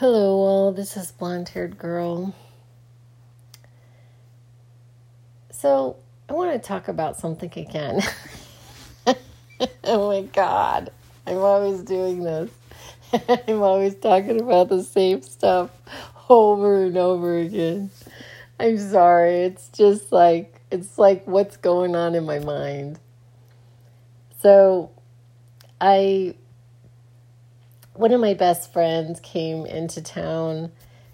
[0.00, 0.72] Hello, all.
[0.72, 2.34] This is blonde haired girl.
[5.50, 5.96] So,
[6.26, 8.00] I want to talk about something again.
[9.84, 10.88] oh my god.
[11.26, 12.50] I'm always doing this.
[13.46, 15.68] I'm always talking about the same stuff
[16.30, 17.90] over and over again.
[18.58, 19.40] I'm sorry.
[19.40, 22.98] It's just like, it's like what's going on in my mind.
[24.38, 24.92] So,
[25.78, 26.36] I
[28.00, 30.72] one of my best friends came into town.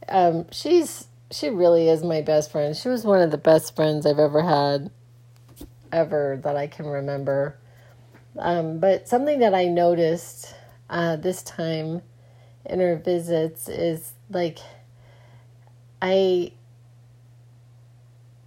[0.09, 2.77] Um, she's she really is my best friend.
[2.77, 4.91] She was one of the best friends I've ever had,
[5.91, 7.59] ever that I can remember.
[8.38, 10.55] Um, but something that I noticed
[10.88, 12.02] uh, this time
[12.65, 14.60] in her visits is like
[16.01, 16.52] I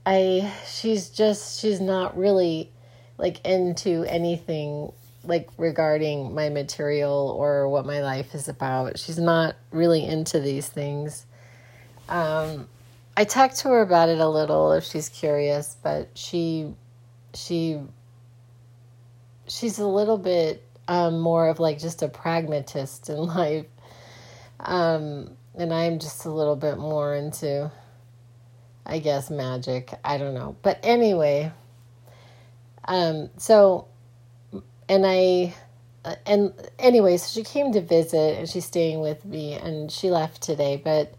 [0.05, 2.71] I she's just she's not really
[3.17, 8.97] like into anything like regarding my material or what my life is about.
[8.97, 11.25] She's not really into these things.
[12.07, 12.67] Um,
[13.17, 16.73] I talked to her about it a little if she's curious, but she
[17.33, 17.79] she
[19.47, 23.65] she's a little bit um, more of like just a pragmatist in life.
[24.59, 27.71] Um, and I'm just a little bit more into
[28.85, 29.93] I guess magic.
[30.03, 30.55] I don't know.
[30.63, 31.51] But anyway,
[32.85, 33.88] um, so
[34.89, 35.53] and I
[36.03, 40.09] uh, and anyway, so she came to visit and she's staying with me and she
[40.09, 41.13] left today, but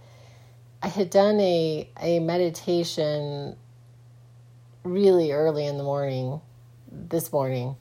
[0.82, 3.56] I had done a a meditation
[4.82, 6.40] really early in the morning
[6.90, 7.76] this morning.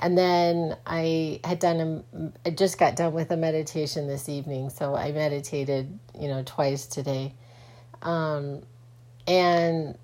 [0.00, 4.70] And then I had done a I just got done with a meditation this evening,
[4.70, 7.34] so I meditated, you know, twice today.
[8.02, 8.62] Um
[9.26, 9.98] and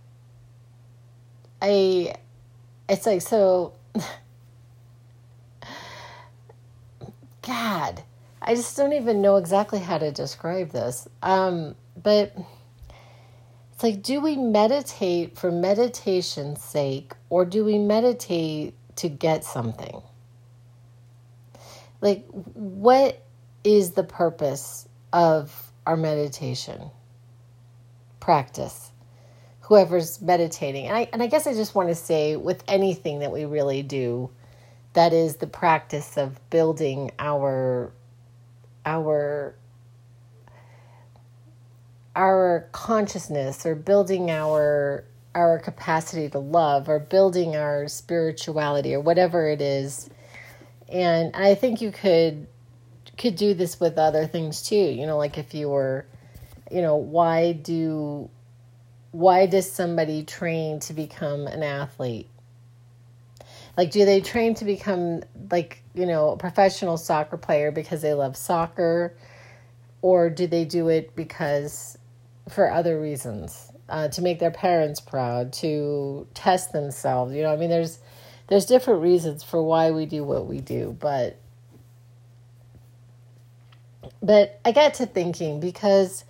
[1.63, 2.15] I
[2.89, 3.73] it's like so
[7.47, 8.03] God,
[8.41, 11.07] I just don't even know exactly how to describe this.
[11.23, 12.35] Um, but
[13.73, 20.01] it's like, do we meditate for meditation's sake, or do we meditate to get something?
[22.01, 23.23] Like, what
[23.63, 26.91] is the purpose of our meditation
[28.21, 28.91] practice?
[29.63, 33.33] Whoever's meditating, and I and I guess I just want to say, with anything that
[33.33, 34.31] we really do,
[34.95, 37.93] that is the practice of building our
[38.87, 39.55] our
[42.17, 49.49] our consciousness or building our our capacity to love or building our spirituality or whatever
[49.49, 50.09] it is.
[50.89, 52.47] And i think you could
[53.17, 56.05] could do this with other things too you know like if you were
[56.71, 58.29] you know why do
[59.13, 62.29] why does somebody train to become an athlete
[63.77, 68.15] like, do they train to become like, you know, a professional soccer player because they
[68.15, 69.17] love soccer?
[70.03, 71.99] Or do they do it because
[72.49, 73.71] for other reasons?
[73.89, 77.35] Uh, to make their parents proud, to test themselves.
[77.35, 77.99] You know, I mean, there's
[78.49, 81.39] there's different reasons for why we do what we do, but
[84.23, 86.25] but I got to thinking because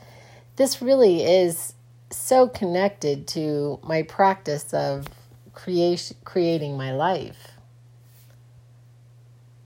[0.56, 1.74] this really is
[2.10, 5.06] so connected to my practice of
[5.54, 7.52] creation, creating my life.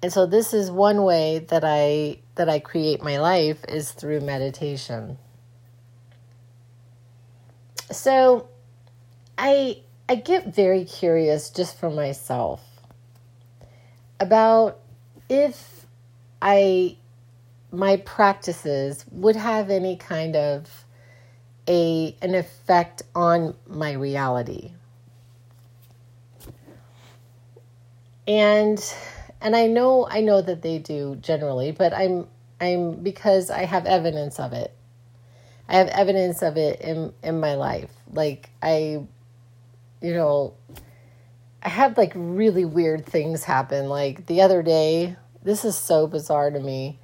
[0.03, 4.21] And so this is one way that I that I create my life is through
[4.21, 5.19] meditation.
[7.91, 8.49] So
[9.37, 12.63] I I get very curious just for myself
[14.21, 14.79] about
[15.29, 15.87] if
[16.41, 16.97] I
[17.73, 20.85] my practices would have any kind of
[21.69, 24.73] a an effect on my reality
[28.29, 28.95] and
[29.41, 32.29] and I know I know that they do generally, but I'm
[32.61, 34.73] I'm because I have evidence of it.
[35.69, 37.91] I have evidence of it in in my life.
[38.13, 39.03] Like I
[40.03, 40.55] you know
[41.63, 43.89] I had like really weird things happen.
[43.89, 47.01] Like the other day, this is so bizarre to me.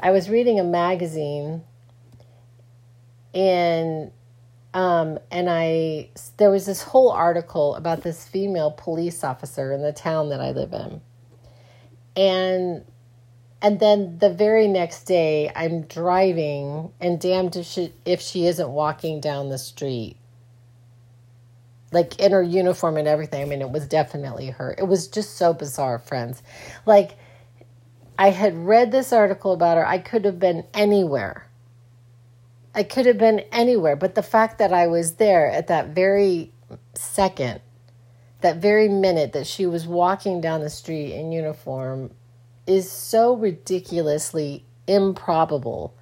[0.00, 1.62] I was reading a magazine
[3.34, 4.10] and
[4.74, 6.08] um, and I
[6.38, 10.52] there was this whole article about this female police officer in the town that I
[10.52, 11.00] live in,
[12.16, 12.84] and
[13.60, 18.70] and then the very next day I'm driving, and damned if she if she isn't
[18.70, 20.16] walking down the street,
[21.92, 23.42] like in her uniform and everything.
[23.42, 24.74] I mean, it was definitely her.
[24.78, 26.42] It was just so bizarre, friends.
[26.86, 27.12] Like
[28.18, 29.86] I had read this article about her.
[29.86, 31.46] I could have been anywhere
[32.74, 36.52] I could have been anywhere, but the fact that I was there at that very
[36.94, 37.60] second,
[38.40, 42.10] that very minute that she was walking down the street in uniform
[42.66, 45.94] is so ridiculously improbable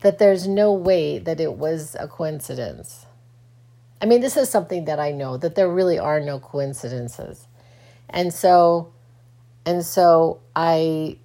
[0.00, 3.06] that there's no way that it was a coincidence.
[4.00, 7.46] I mean, this is something that I know that there really are no coincidences.
[8.08, 8.92] And so
[9.66, 11.18] and so I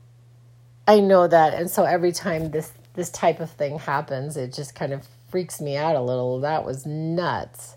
[0.87, 4.75] I know that and so every time this this type of thing happens, it just
[4.75, 6.39] kind of freaks me out a little.
[6.39, 7.75] That was nuts.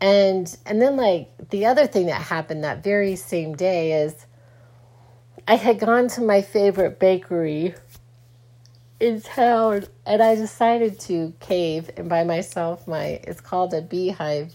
[0.00, 4.26] And and then like the other thing that happened that very same day is
[5.48, 7.74] I had gone to my favorite bakery
[9.00, 14.54] in town and I decided to cave and buy myself my it's called a beehive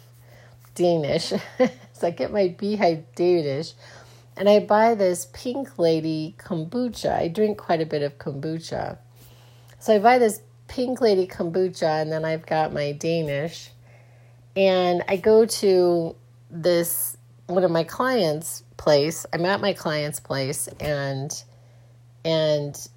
[0.76, 1.34] Danish.
[1.94, 3.74] so I get my beehive Danish
[4.38, 7.14] and I buy this pink lady kombucha.
[7.14, 8.98] I drink quite a bit of kombucha.
[9.80, 13.72] So I buy this pink lady kombucha and then I've got my Danish.
[14.56, 16.16] And I go to
[16.52, 17.18] this
[17.48, 19.26] one of my clients' place.
[19.34, 21.32] I'm at my client's place and
[22.26, 22.90] and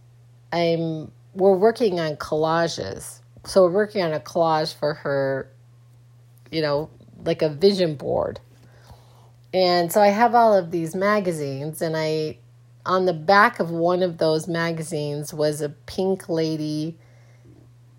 [0.52, 3.20] I'm we're working on collages.
[3.44, 5.50] So we're working on a collage for her,
[6.50, 6.90] you know,
[7.24, 8.40] like a vision board.
[9.54, 12.38] And so I have all of these magazines, and I,
[12.84, 16.98] on the back of one of those magazines was a pink lady,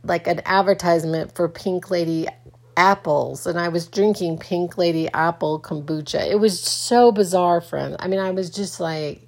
[0.03, 2.27] like an advertisement for pink lady
[2.75, 3.47] apples.
[3.47, 6.29] And I was drinking pink lady apple kombucha.
[6.29, 7.95] It was so bizarre, friend.
[7.99, 9.27] I mean, I was just like,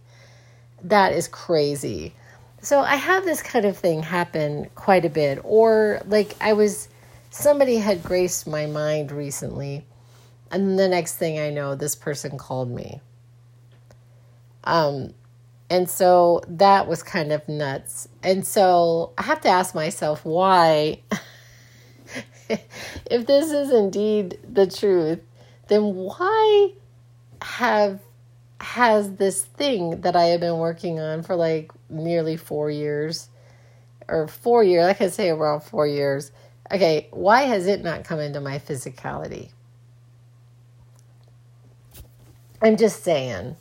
[0.84, 2.14] that is crazy.
[2.62, 5.40] So I have this kind of thing happen quite a bit.
[5.44, 6.90] Or like I was,
[7.30, 9.86] somebody had graced my mind recently,
[10.52, 13.02] and the next thing I know, this person called me.
[14.64, 15.14] Um,
[15.70, 18.08] and so that was kind of nuts.
[18.22, 21.02] And so I have to ask myself why,
[22.50, 25.20] if this is indeed the truth,
[25.68, 26.74] then why
[27.42, 28.00] have
[28.62, 33.30] has this thing that I have been working on for like nearly four years
[34.08, 36.32] or four years, I say around four years.
[36.72, 39.50] Okay, why has it not come into my physicality?
[42.62, 43.56] I'm just saying,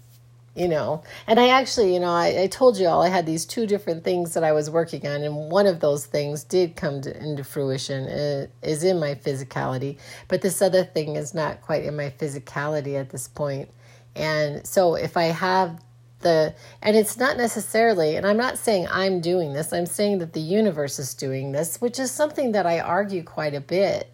[0.54, 1.02] you know.
[1.26, 4.04] And I actually, you know, I, I told you all I had these two different
[4.04, 7.44] things that I was working on, and one of those things did come to, into
[7.44, 9.98] fruition, it is in my physicality.
[10.28, 13.68] But this other thing is not quite in my physicality at this point.
[14.14, 15.80] And so if I have
[16.20, 20.32] the, and it's not necessarily, and I'm not saying I'm doing this, I'm saying that
[20.32, 24.10] the universe is doing this, which is something that I argue quite a bit.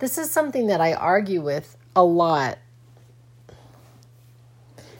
[0.00, 2.58] This is something that I argue with a lot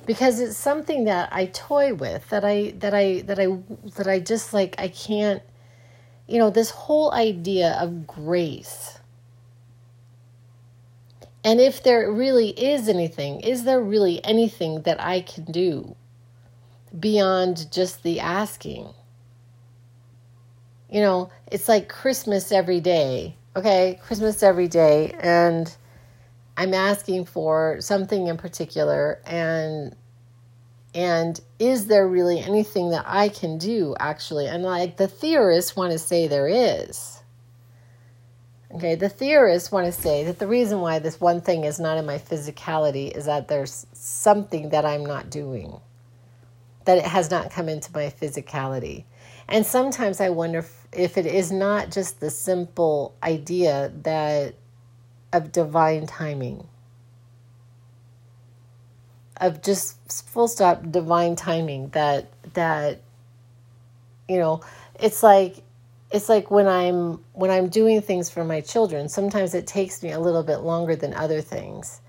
[0.07, 3.59] because it's something that I toy with that I that I that I
[3.97, 5.43] that I just like I can't
[6.27, 8.99] you know this whole idea of grace
[11.45, 15.97] and if there really is anything, is there really anything that I can do
[16.99, 18.95] beyond just the asking?
[20.89, 23.99] You know, it's like Christmas every day, okay?
[24.05, 25.75] Christmas every day, and
[26.57, 29.97] I'm asking for something in particular, and
[30.95, 34.47] and is there really anything that I can do actually?
[34.47, 37.23] And like the theorists want to say there is.
[38.75, 41.99] Okay, the theorists want to say that the reason why this one thing is not
[41.99, 45.79] in my physicality is that there's something that I'm not doing,
[46.87, 49.05] that it has not come into my physicality.
[49.47, 54.55] And sometimes I wonder if, it is not just the simple idea that
[55.33, 56.67] of divine timing,
[59.39, 59.97] of just
[60.29, 63.01] full stop divine timing that that
[64.29, 64.63] you know,
[64.99, 65.63] it's like
[66.11, 70.11] it's like when I'm when I'm doing things for my children, sometimes it takes me
[70.13, 72.01] a little bit longer than other things.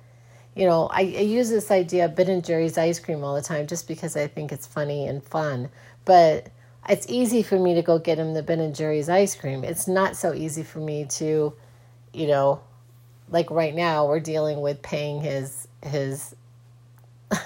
[0.55, 3.41] You know, I, I use this idea of Ben and Jerry's ice cream all the
[3.41, 5.69] time just because I think it's funny and fun.
[6.05, 6.49] But
[6.87, 9.63] it's easy for me to go get him the Ben and Jerry's ice cream.
[9.63, 11.53] It's not so easy for me to,
[12.13, 12.61] you know,
[13.33, 16.35] like right now we're dealing with paying his his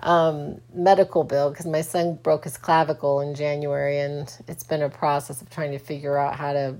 [0.00, 4.90] um, medical bill because my son broke his clavicle in January, and it's been a
[4.90, 6.76] process of trying to figure out how to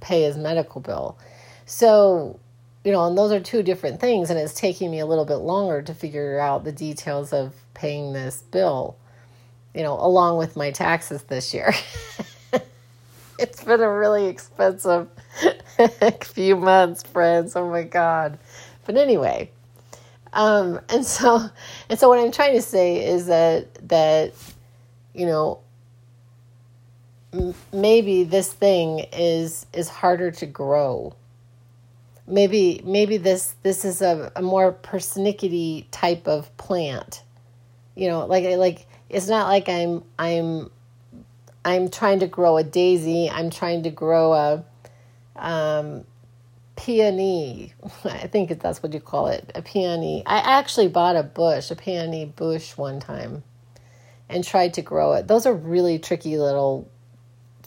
[0.00, 1.18] pay his medical bill.
[1.64, 2.38] So,
[2.84, 5.36] you know, and those are two different things, and it's taking me a little bit
[5.36, 8.96] longer to figure out the details of paying this bill,
[9.74, 11.72] you know, along with my taxes this year.
[13.38, 15.08] it's been a really expensive
[16.24, 17.56] few months, friends.
[17.56, 18.38] Oh my God.
[18.84, 19.50] But anyway,
[20.32, 21.48] um, and so,
[21.88, 24.32] and so, what I'm trying to say is that that
[25.14, 25.60] you know
[27.32, 31.14] m- maybe this thing is is harder to grow.
[32.26, 37.22] Maybe maybe this this is a, a more persnickety type of plant.
[37.94, 40.70] You know, like like it's not like I'm I'm
[41.64, 43.28] I'm trying to grow a daisy.
[43.30, 44.64] I'm trying to grow a
[45.36, 46.04] um,
[46.76, 47.74] peony.
[48.04, 50.22] I think that's what you call it, a peony.
[50.26, 53.42] I actually bought a bush, a peony bush one time
[54.28, 55.28] and tried to grow it.
[55.28, 56.90] Those are really tricky little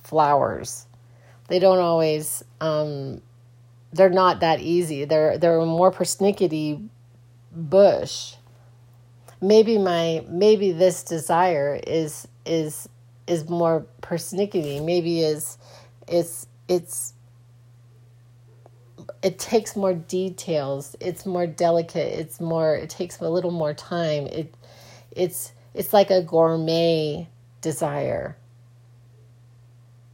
[0.03, 0.85] flowers.
[1.47, 3.21] They don't always um,
[3.93, 5.05] they're not that easy.
[5.05, 6.87] They're they're a more persnickety
[7.51, 8.35] bush.
[9.41, 12.89] Maybe my maybe this desire is is
[13.27, 14.83] is more persnickety.
[14.83, 15.57] Maybe is
[16.07, 17.13] it's it's
[19.25, 20.95] it takes more details.
[20.99, 22.19] It's more delicate.
[22.19, 24.27] It's more it takes a little more time.
[24.27, 24.53] It
[25.09, 27.27] it's it's like a gourmet
[27.59, 28.37] desire.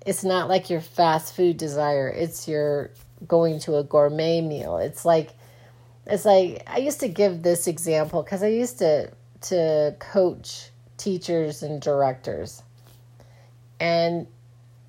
[0.05, 2.07] It's not like your fast food desire.
[2.07, 2.91] It's your
[3.27, 4.77] going to a gourmet meal.
[4.77, 5.31] It's like
[6.05, 9.11] it's like I used to give this example cuz I used to
[9.49, 12.63] to coach teachers and directors.
[13.77, 14.27] And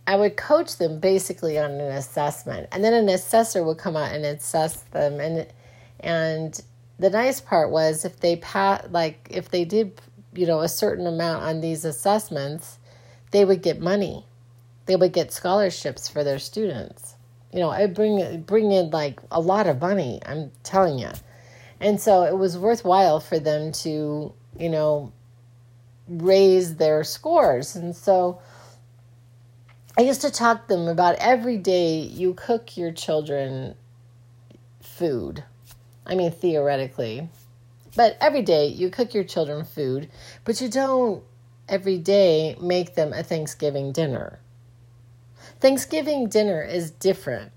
[0.06, 2.68] I would coach them basically on an assessment.
[2.72, 5.46] And then an assessor would come out and assess them and
[6.00, 6.60] and
[6.98, 10.00] the nice part was if they pat like if they did
[10.34, 12.78] you know a certain amount on these assessments,
[13.30, 14.26] they would get money.
[14.86, 17.14] They would get scholarships for their students.
[17.52, 20.20] You know, I bring bring in like a lot of money.
[20.26, 21.10] I'm telling you,
[21.80, 25.12] and so it was worthwhile for them to you know
[26.08, 27.76] raise their scores.
[27.76, 28.40] And so
[29.96, 33.74] I used to talk to them about every day you cook your children
[34.80, 35.44] food.
[36.06, 37.28] I mean, theoretically,
[37.94, 40.08] but every day you cook your children food,
[40.44, 41.22] but you don't
[41.68, 44.38] every day make them a Thanksgiving dinner.
[45.60, 47.52] Thanksgiving dinner is different.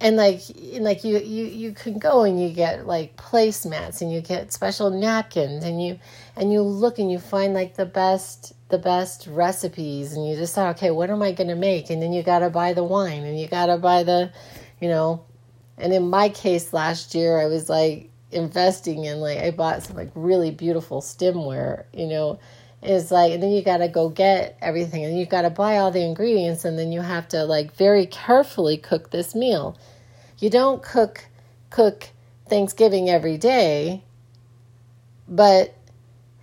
[0.00, 4.12] And like and like you, you you can go and you get like placemats and
[4.12, 5.98] you get special napkins and you
[6.36, 10.70] and you look and you find like the best the best recipes and you decide
[10.74, 13.22] okay what am I going to make and then you got to buy the wine
[13.22, 14.32] and you got to buy the
[14.80, 15.24] you know
[15.78, 19.96] and in my case last year I was like investing in like I bought some
[19.96, 22.40] like really beautiful stemware, you know.
[22.82, 25.78] It's like and then you got to go get everything and you got to buy
[25.78, 29.78] all the ingredients and then you have to like very carefully cook this meal.
[30.38, 31.26] You don't cook
[31.70, 32.08] cook
[32.48, 34.02] Thanksgiving every day.
[35.28, 35.74] But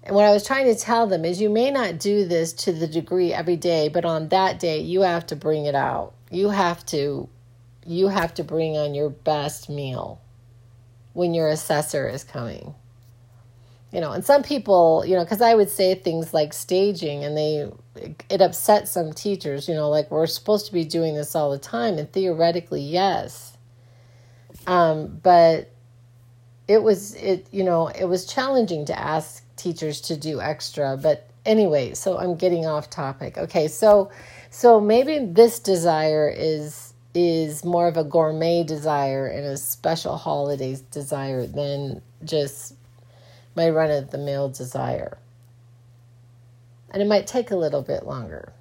[0.10, 2.72] and what I was trying to tell them is you may not do this to
[2.72, 6.16] the degree every day, but on that day you have to bring it out.
[6.32, 7.30] You have to
[7.86, 10.20] you have to bring on your best meal
[11.14, 12.74] when your assessor is coming.
[13.92, 17.38] You know, and some people, you know, because I would say things like staging and
[17.38, 17.72] they,
[18.32, 21.60] it upsets some teachers, you know, like we're supposed to be doing this all the
[21.60, 22.00] time.
[22.00, 23.56] And theoretically, yes.
[24.66, 25.72] Um, but
[26.68, 30.98] it was, it, you know, it was challenging to ask teachers to do extra.
[30.98, 33.38] But anyway, so I'm getting off topic.
[33.38, 33.68] Okay.
[33.68, 34.12] So,
[34.50, 40.82] so maybe this desire is, is more of a gourmet desire and a special holidays
[40.82, 42.76] desire than just
[43.56, 45.18] my run of the mill desire.
[46.92, 48.54] And it might take a little bit longer.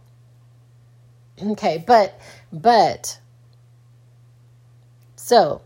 [1.41, 2.21] Okay, but,
[2.53, 3.21] but,
[5.17, 5.63] so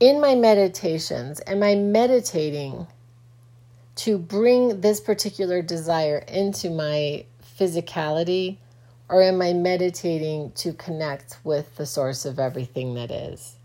[0.00, 2.86] in my meditations, am I meditating
[3.96, 7.26] to bring this particular desire into my
[7.58, 8.56] physicality?
[9.10, 13.56] Or am I meditating to connect with the source of everything that is?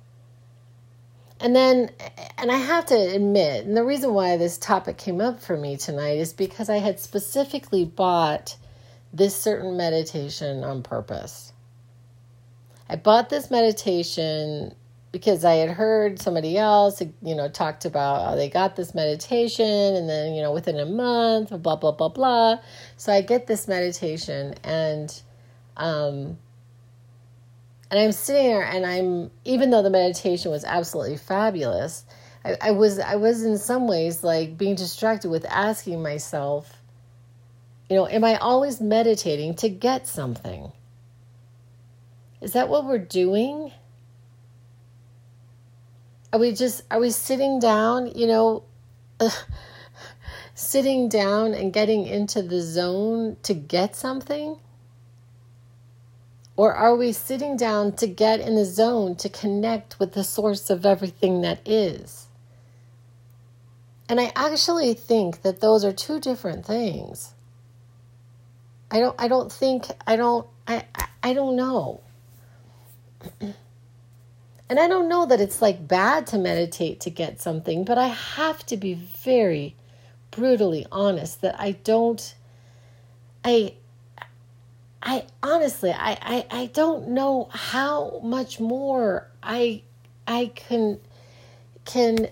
[1.40, 1.92] And then,
[2.38, 5.78] and I have to admit, and the reason why this topic came up for me
[5.78, 8.58] tonight is because I had specifically bought
[9.14, 11.54] this certain meditation on purpose.
[12.90, 14.74] I bought this meditation
[15.16, 19.66] because I had heard somebody else, you know, talked about how they got this meditation
[19.66, 22.58] and then, you know, within a month, blah, blah, blah, blah.
[22.98, 25.22] So I get this meditation and
[25.78, 26.38] um,
[27.90, 32.04] and I'm sitting there and I'm, even though the meditation was absolutely fabulous,
[32.44, 36.82] I, I was, I was in some ways like being distracted with asking myself,
[37.90, 40.74] you know, am I always meditating to get something?
[42.42, 43.72] Is that what we're doing?
[46.34, 48.64] Are we just, are we sitting down, you know,
[50.56, 54.60] sitting down and getting into the zone to get something?
[56.58, 60.70] Or are we sitting down to get in the zone to connect with the source
[60.70, 62.28] of everything that is?
[64.08, 67.34] And I actually think that those are two different things.
[68.92, 70.86] I don't I don't think I don't I
[71.24, 72.02] I don't know.
[74.70, 78.08] And I don't know that it's like bad to meditate to get something, but I
[78.08, 79.76] have to be very
[80.32, 82.36] brutally honest that I don't
[83.44, 83.76] I
[85.02, 89.84] I honestly I, I I don't know how much more I
[90.28, 91.00] I can
[91.86, 92.28] can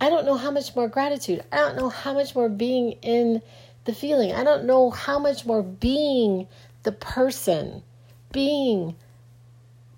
[0.00, 1.44] I don't know how much more gratitude.
[1.52, 3.40] I don't know how much more being in
[3.84, 4.32] the feeling.
[4.32, 6.48] I don't know how much more being
[6.82, 7.84] the person,
[8.32, 8.96] being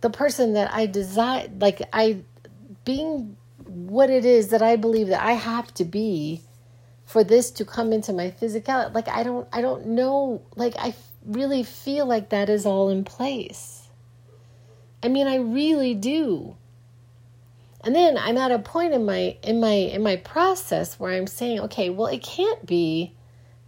[0.05, 2.25] the person that I desire, like I,
[2.85, 6.43] being what it is that I believe that I have to be
[7.07, 8.93] for this to come into my physicality.
[8.93, 10.43] Like I don't, I don't know.
[10.57, 10.95] Like I
[11.25, 13.89] really feel like that is all in place.
[15.03, 16.55] I mean, I really do.
[17.83, 21.27] And then I'm at a point in my in my in my process where I'm
[21.27, 23.15] saying, okay, well, it can't be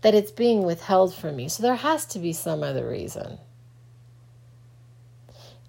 [0.03, 1.49] that it's being withheld from me.
[1.49, 3.39] So there has to be some other reason.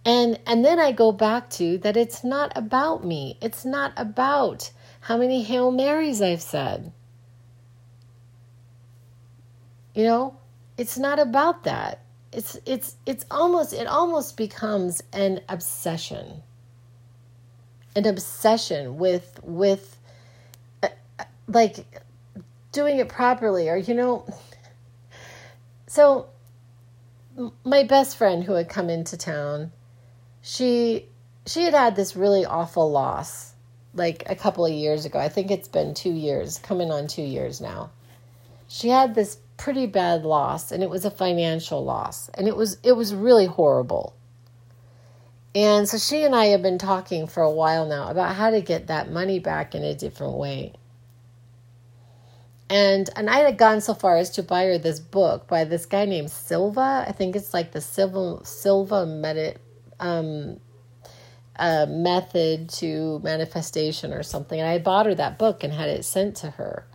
[0.07, 3.37] And and then I go back to that it's not about me.
[3.41, 4.71] It's not about
[5.01, 6.93] how many Hail Marys I've said.
[9.93, 10.37] You know,
[10.77, 12.03] it's not about that.
[12.31, 16.41] It's it's it's almost it almost becomes an obsession
[17.97, 19.99] an obsession with with
[20.83, 20.89] uh,
[21.47, 22.05] like
[22.71, 24.23] doing it properly or you know
[25.87, 26.27] so
[27.63, 29.71] my best friend who had come into town
[30.47, 31.05] she
[31.45, 33.53] she had had this really awful loss
[33.93, 37.21] like a couple of years ago i think it's been 2 years coming on 2
[37.21, 37.89] years now
[38.67, 42.77] she had this pretty bad loss and it was a financial loss and it was
[42.83, 44.13] it was really horrible
[45.57, 48.61] and so she and I have been talking for a while now about how to
[48.61, 50.73] get that money back in a different way.
[52.69, 55.87] And and I had gone so far as to buy her this book by this
[55.87, 57.05] guy named Silva.
[57.07, 59.57] I think it's like the Silva Silva medi-
[59.99, 60.59] um,
[61.55, 64.59] a method to manifestation or something.
[64.59, 66.85] And I bought her that book and had it sent to her.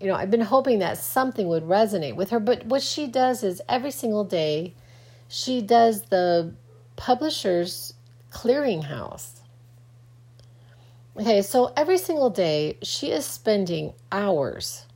[0.00, 2.40] You know, I've been hoping that something would resonate with her.
[2.40, 4.74] But what she does is every single day,
[5.28, 6.54] she does the
[6.96, 7.94] Publishers
[8.32, 9.40] Clearinghouse.
[11.18, 14.86] Okay, so every single day she is spending hours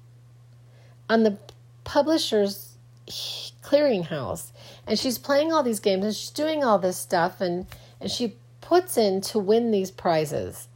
[1.11, 1.37] on the
[1.85, 2.77] Publishers
[3.07, 4.53] Clearinghouse
[4.87, 7.67] and she's playing all these games and she's doing all this stuff and,
[8.01, 10.69] and she puts in to win these prizes.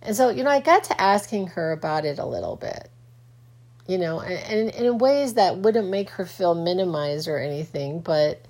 [0.00, 2.90] And so, you know, I got to asking her about it a little bit,
[3.86, 8.40] you know, and, and in ways that wouldn't make her feel minimized or anything, but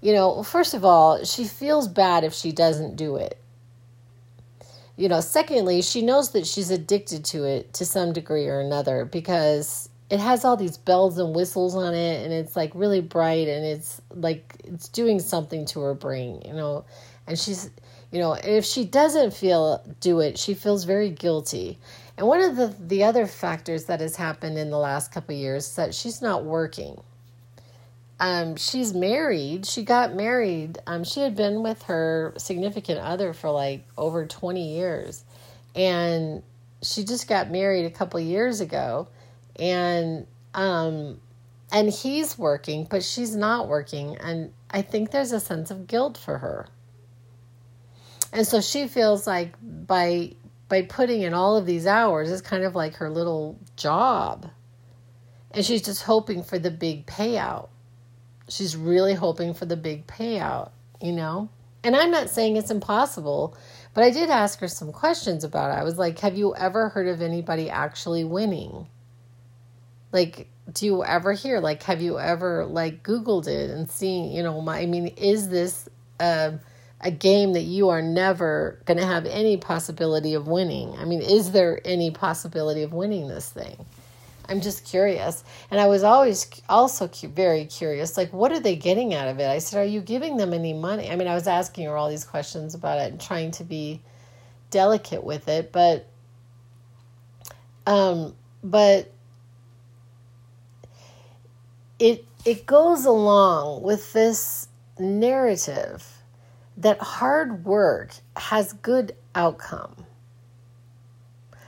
[0.00, 3.36] you know, first of all, she feels bad if she doesn't do it.
[4.96, 9.04] You know, secondly, she knows that she's addicted to it to some degree or another
[9.04, 13.48] because it has all these bells and whistles on it and it's like really bright
[13.48, 16.84] and it's like it's doing something to her brain, you know.
[17.26, 17.70] And she's,
[18.10, 21.78] you know, if she doesn't feel do it, she feels very guilty.
[22.18, 25.66] And one of the the other factors that has happened in the last couple years
[25.66, 27.00] is that she's not working
[28.20, 29.64] um, she's married.
[29.66, 30.78] She got married.
[30.86, 35.24] Um, she had been with her significant other for like over 20 years.
[35.74, 36.42] And
[36.82, 39.08] she just got married a couple years ago.
[39.60, 41.20] And um,
[41.70, 44.16] and he's working, but she's not working.
[44.16, 46.66] And I think there's a sense of guilt for her.
[48.32, 50.32] And so she feels like by
[50.68, 54.50] by putting in all of these hours, it's kind of like her little job.
[55.52, 57.68] And she's just hoping for the big payout
[58.50, 60.70] she's really hoping for the big payout,
[61.00, 61.48] you know?
[61.82, 63.56] And I'm not saying it's impossible,
[63.94, 65.80] but I did ask her some questions about it.
[65.80, 68.86] I was like, Have you ever heard of anybody actually winning?
[70.12, 74.42] Like, do you ever hear, like, have you ever, like, Googled it and seen, you
[74.42, 76.54] know, my, I mean, is this a,
[77.00, 80.96] a game that you are never going to have any possibility of winning?
[80.98, 83.84] I mean, is there any possibility of winning this thing?
[84.50, 85.44] I'm just curious.
[85.70, 89.46] And I was always also very curious like, what are they getting out of it?
[89.48, 91.08] I said, Are you giving them any money?
[91.08, 94.02] I mean, I was asking her all these questions about it and trying to be
[94.70, 96.08] delicate with it, but,
[97.86, 99.12] um, but
[102.00, 106.22] it, it goes along with this narrative
[106.76, 110.06] that hard work has good outcome.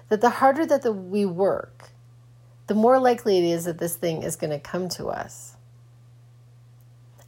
[0.08, 1.90] That the harder that the, we work,
[2.66, 5.56] the more likely it is that this thing is going to come to us.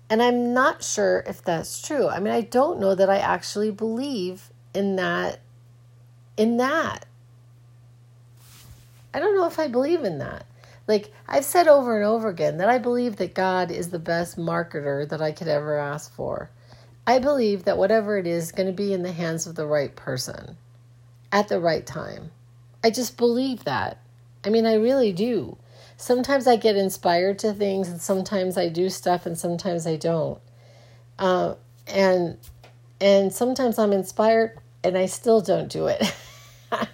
[0.08, 2.08] And I'm not sure if that's true.
[2.08, 5.40] I mean, I don't know that I actually believe in that
[6.36, 7.06] in that.
[9.12, 10.46] I don't know if I believe in that.
[10.86, 14.36] Like I've said over and over again that I believe that God is the best
[14.36, 16.50] marketer that I could ever ask for.
[17.06, 19.94] I believe that whatever it is, going to be in the hands of the right
[19.94, 20.56] person
[21.32, 22.30] at the right time.
[22.82, 23.98] I just believe that.
[24.44, 25.56] I mean, I really do.
[25.96, 30.38] sometimes I get inspired to things, and sometimes I do stuff, and sometimes I don't.
[31.18, 31.54] Uh,
[31.86, 32.38] and
[33.00, 36.14] and sometimes I'm inspired, and I still don't do it.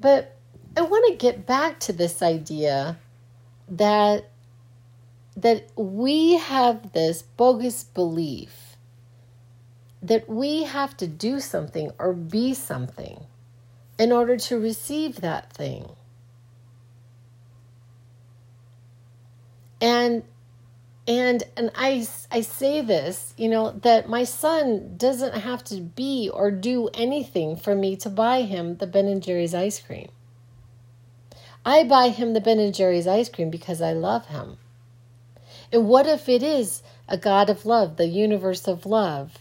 [0.00, 0.31] but
[0.76, 2.98] I want to get back to this idea
[3.68, 4.28] that
[5.36, 8.72] that we have this bogus belief
[10.02, 13.24] that we have to do something or be something
[13.98, 15.88] in order to receive that thing.
[19.80, 20.24] And
[21.06, 26.28] and and I I say this, you know, that my son doesn't have to be
[26.32, 30.08] or do anything for me to buy him the Ben and Jerry's ice cream.
[31.64, 34.58] I buy him the Ben and Jerry's ice cream because I love him.
[35.70, 39.38] And what if it is a God of love, the universe of love,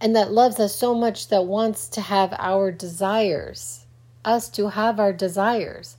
[0.00, 3.86] and that loves us so much that wants to have our desires,
[4.24, 5.96] us to have our desires?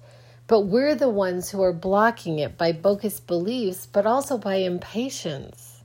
[0.47, 5.83] But we're the ones who are blocking it by bogus beliefs, but also by impatience.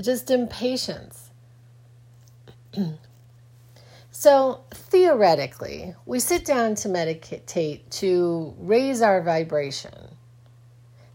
[0.00, 1.30] Just impatience.
[4.20, 10.16] So, theoretically, we sit down to meditate to raise our vibration,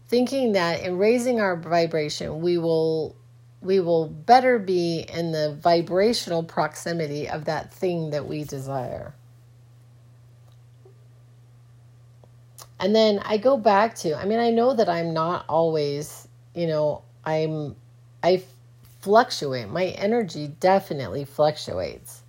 [0.08, 3.14] thinking that in raising our vibration, we will
[3.60, 9.14] we will better be in the vibrational proximity of that thing that we desire.
[12.80, 16.66] And then I go back to, I mean, I know that I'm not always, you
[16.66, 17.76] know, I'm,
[18.22, 18.42] I
[19.02, 19.68] fluctuate.
[19.68, 22.23] My energy definitely fluctuates.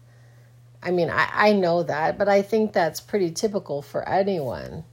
[0.86, 4.84] I mean, I, I know that, but I think that's pretty typical for anyone.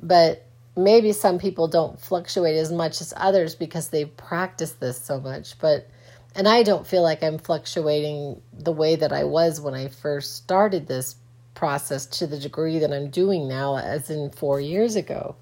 [0.00, 0.44] But
[0.76, 5.58] maybe some people don't fluctuate as much as others because they've practiced this so much.
[5.58, 5.88] But,
[6.34, 10.36] and I don't feel like I'm fluctuating the way that I was when I first
[10.36, 11.16] started this
[11.54, 15.36] process to the degree that I'm doing now, as in four years ago.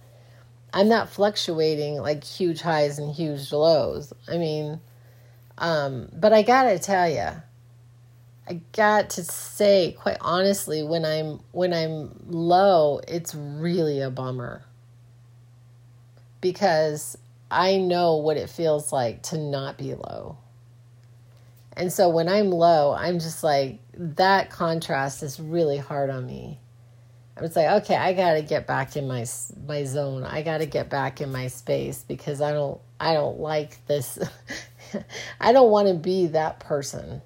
[0.72, 4.12] I'm not fluctuating like huge highs and huge lows.
[4.28, 4.80] I mean,
[5.58, 7.30] um, but I gotta tell you,
[8.50, 14.64] I got to say quite honestly when I'm when I'm low, it's really a bummer.
[16.40, 17.16] Because
[17.48, 20.38] I know what it feels like to not be low.
[21.74, 26.58] And so when I'm low, I'm just like that contrast is really hard on me.
[27.36, 29.26] I was like, okay, I got to get back in my
[29.64, 30.24] my zone.
[30.24, 34.18] I got to get back in my space because I don't I don't like this.
[35.40, 37.22] I don't want to be that person.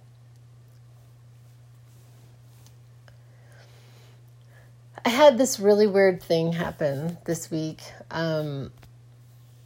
[5.04, 7.82] I had this really weird thing happen this week.
[8.10, 8.72] Um,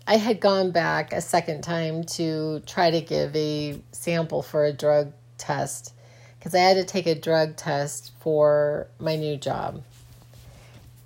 [0.07, 4.73] I had gone back a second time to try to give a sample for a
[4.73, 5.95] drug test
[6.39, 9.85] because I had to take a drug test for my new job.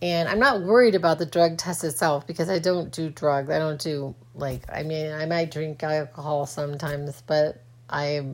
[0.00, 3.50] And I'm not worried about the drug test itself because I don't do drugs.
[3.50, 8.24] I don't do like I mean I might drink alcohol sometimes, but I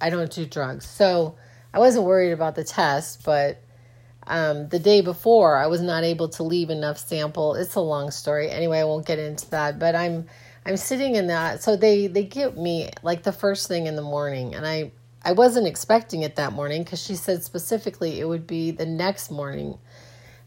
[0.00, 0.86] I don't do drugs.
[0.86, 1.36] So
[1.74, 3.60] I wasn't worried about the test, but
[4.26, 7.54] um, the day before I was not able to leave enough sample.
[7.54, 8.50] It's a long story.
[8.50, 9.78] Anyway, I won't get into that.
[9.78, 10.26] But I'm
[10.64, 11.62] I'm sitting in that.
[11.62, 15.32] So they they get me like the first thing in the morning, and I I
[15.32, 19.78] wasn't expecting it that morning because she said specifically it would be the next morning.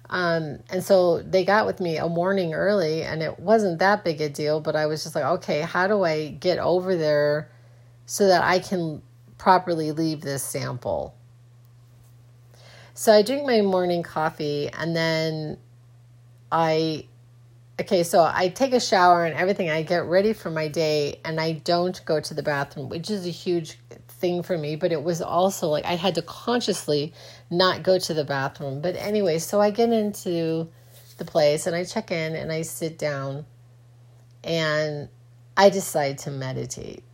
[0.10, 4.20] Um, and so they got with me a morning early, and it wasn't that big
[4.22, 4.60] a deal.
[4.60, 7.50] But I was just like, okay, how do I get over there
[8.06, 9.02] so that I can
[9.38, 11.15] properly leave this sample?
[12.99, 15.57] So I drink my morning coffee and then
[16.51, 17.07] I
[17.79, 19.69] okay, so I take a shower and everything.
[19.69, 23.25] I get ready for my day and I don't go to the bathroom, which is
[23.25, 27.13] a huge thing for me, but it was also like I had to consciously
[27.49, 28.81] not go to the bathroom.
[28.81, 30.67] But anyway, so I get into
[31.17, 33.45] the place and I check in and I sit down
[34.43, 35.07] and
[35.55, 37.05] I decide to meditate.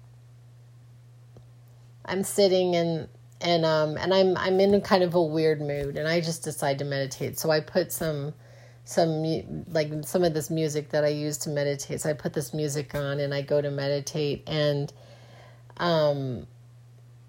[2.03, 3.07] I'm sitting and
[3.41, 6.79] and um and I'm I'm in kind of a weird mood and I just decide
[6.79, 7.37] to meditate.
[7.37, 8.33] So I put some
[8.85, 12.01] some like some of this music that I use to meditate.
[12.01, 14.91] So I put this music on and I go to meditate and
[15.77, 16.47] um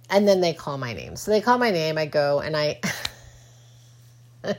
[0.08, 1.16] and then they call my name.
[1.16, 2.80] So they call my name, I go and I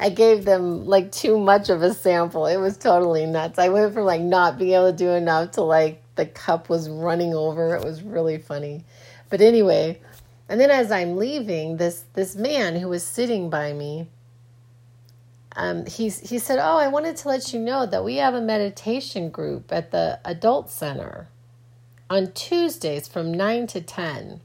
[0.00, 2.46] I gave them like too much of a sample.
[2.46, 3.58] It was totally nuts.
[3.58, 6.88] I went from like not being able to do enough to like the cup was
[6.88, 7.74] running over.
[7.76, 8.84] It was really funny.
[9.28, 10.00] But anyway,
[10.48, 14.08] and then as I'm leaving, this this man who was sitting by me,
[15.56, 18.40] um, he's he said, "Oh, I wanted to let you know that we have a
[18.40, 21.28] meditation group at the adult center
[22.10, 24.40] on Tuesdays from nine to ten.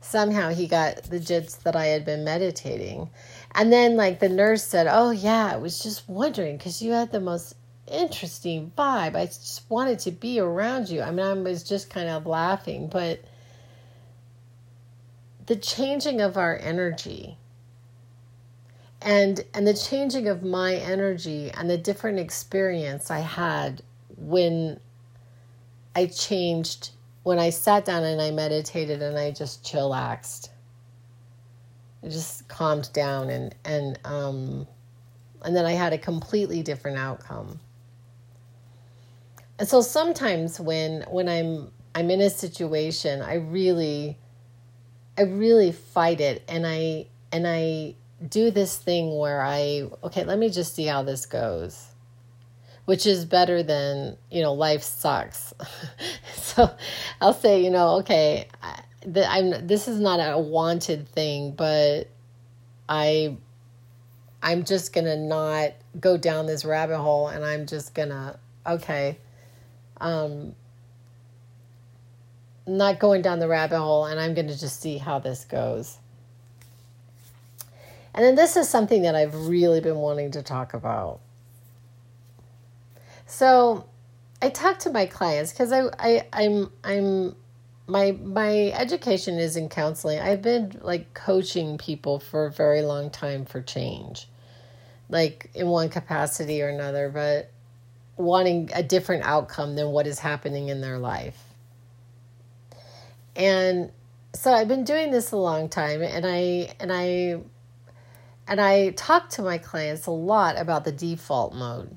[0.00, 3.10] somehow he got the jits that I had been meditating.
[3.54, 7.12] And then, like, the nurse said, Oh, yeah, I was just wondering because you had
[7.12, 7.54] the most
[7.86, 9.16] interesting vibe.
[9.16, 11.02] I just wanted to be around you.
[11.02, 13.22] I mean, I was just kind of laughing, but
[15.46, 17.36] the changing of our energy
[19.00, 23.82] and and the changing of my energy and the different experience I had
[24.16, 24.78] when
[25.94, 26.90] I changed
[27.24, 30.48] when I sat down and I meditated and I just chillaxed.
[32.02, 34.66] I just calmed down and and um
[35.44, 37.58] and then I had a completely different outcome.
[39.58, 44.18] And so sometimes when when I'm I'm in a situation, I really
[45.18, 47.94] I really fight it and I and I
[48.28, 51.88] do this thing where I okay, let me just see how this goes.
[52.84, 55.54] Which is better than, you know, life sucks.
[56.34, 56.68] so
[57.20, 58.48] I'll say, you know, okay,
[59.06, 62.08] the, I'm this is not a wanted thing, but
[62.88, 63.36] I
[64.42, 68.38] I'm just going to not go down this rabbit hole and I'm just going to
[68.66, 69.18] okay,
[70.00, 70.54] um
[72.66, 75.98] not going down the rabbit hole and I'm going to just see how this goes.
[78.14, 81.20] And then this is something that I've really been wanting to talk about.
[83.26, 83.86] So
[84.42, 87.34] I talk to my clients because I, I I'm I'm
[87.86, 90.18] my my education is in counseling.
[90.18, 94.28] I've been like coaching people for a very long time for change.
[95.08, 97.50] Like in one capacity or another, but
[98.16, 101.42] wanting a different outcome than what is happening in their life.
[103.36, 103.90] And
[104.34, 107.40] so I've been doing this a long time and I and I
[108.46, 111.96] and I talk to my clients a lot about the default mode.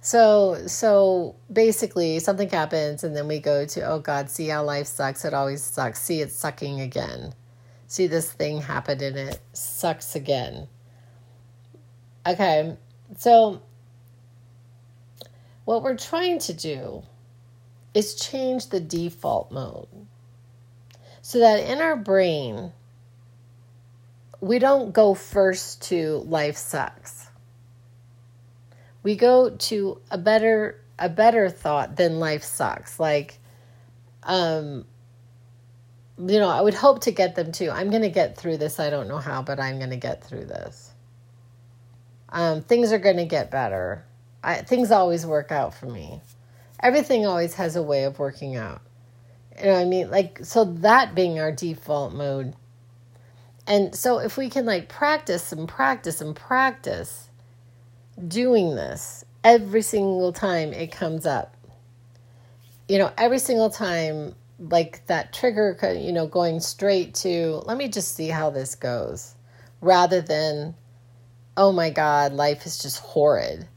[0.00, 4.86] So so basically something happens and then we go to oh god, see how life
[4.86, 6.00] sucks, it always sucks.
[6.00, 7.34] See it's sucking again.
[7.86, 10.68] See this thing happened and it sucks again.
[12.26, 12.76] Okay.
[13.16, 13.62] So
[15.64, 17.02] what we're trying to do
[17.94, 19.88] is change the default mode
[21.22, 22.72] so that in our brain
[24.40, 27.28] we don't go first to life sucks.
[29.02, 33.00] We go to a better a better thought than life sucks.
[33.00, 33.38] Like
[34.22, 34.84] um
[36.18, 38.80] you know, I would hope to get them to I'm going to get through this.
[38.80, 40.92] I don't know how, but I'm going to get through this.
[42.28, 44.04] Um things are going to get better.
[44.42, 46.20] I, things always work out for me.
[46.80, 48.82] Everything always has a way of working out.
[49.58, 50.10] You know what I mean?
[50.10, 52.54] Like so that being our default mode
[53.68, 57.28] and so if we can like practice and practice and practice
[58.26, 61.54] doing this every single time it comes up,
[62.88, 67.88] you know, every single time, like that trigger, you know, going straight to, let me
[67.88, 69.34] just see how this goes,
[69.82, 70.74] rather than,
[71.54, 73.68] oh my God, life is just horrid.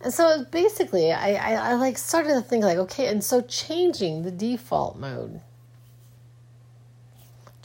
[0.00, 4.22] And so basically, I, I, I like started to think like, okay, and so changing
[4.22, 5.40] the default mode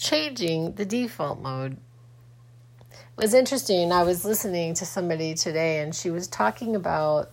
[0.04, 1.78] changing the default mode
[3.16, 3.92] was interesting.
[3.92, 7.32] I was listening to somebody today and she was talking about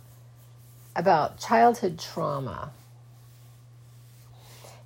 [0.94, 2.72] about childhood trauma.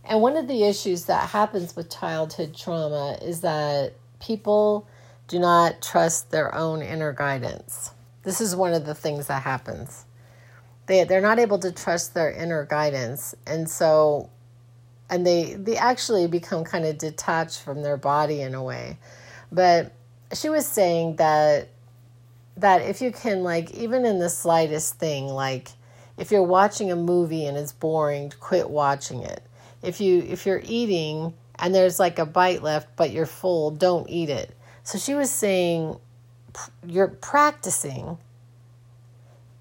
[0.05, 4.87] And one of the issues that happens with childhood trauma is that people
[5.29, 7.90] do not trust their own inner guidance.
[8.25, 10.07] This is one of the things that happens.
[10.87, 13.35] They they're not able to trust their inner guidance.
[13.47, 14.31] And so
[15.11, 18.99] and they they actually become kind of detached from their body in a way
[19.53, 19.93] but
[20.33, 21.69] she was saying that
[22.57, 25.69] that if you can like even in the slightest thing like
[26.17, 29.43] if you're watching a movie and it's boring quit watching it
[29.83, 34.09] if you if you're eating and there's like a bite left but you're full don't
[34.09, 35.97] eat it so she was saying
[36.87, 38.19] you're practicing